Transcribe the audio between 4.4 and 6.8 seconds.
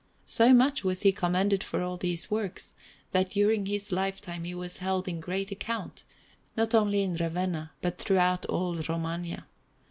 he was held in great account, not